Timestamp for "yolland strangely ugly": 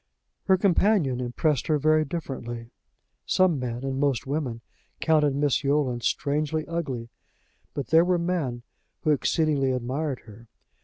5.63-7.09